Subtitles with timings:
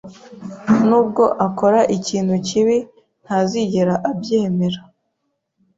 [0.87, 2.77] Nubwo akora ikintu kibi,
[3.23, 4.79] ntazigera abyemera.